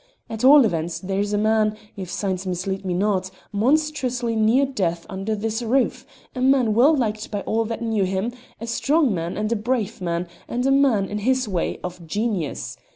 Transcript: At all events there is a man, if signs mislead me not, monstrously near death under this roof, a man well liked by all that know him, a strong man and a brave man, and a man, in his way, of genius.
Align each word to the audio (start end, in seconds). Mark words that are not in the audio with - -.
At 0.31 0.43
all 0.43 0.65
events 0.65 0.97
there 0.99 1.19
is 1.19 1.31
a 1.31 1.37
man, 1.37 1.77
if 1.95 2.09
signs 2.09 2.47
mislead 2.47 2.83
me 2.83 2.95
not, 2.95 3.29
monstrously 3.51 4.35
near 4.35 4.65
death 4.65 5.05
under 5.09 5.35
this 5.35 5.61
roof, 5.61 6.07
a 6.33 6.41
man 6.41 6.73
well 6.73 6.95
liked 6.97 7.29
by 7.29 7.41
all 7.41 7.65
that 7.65 7.83
know 7.83 8.03
him, 8.03 8.33
a 8.59 8.65
strong 8.65 9.13
man 9.13 9.37
and 9.37 9.51
a 9.51 9.55
brave 9.55 10.01
man, 10.01 10.27
and 10.47 10.65
a 10.65 10.71
man, 10.71 11.05
in 11.05 11.19
his 11.19 11.47
way, 11.47 11.77
of 11.83 12.07
genius. 12.07 12.77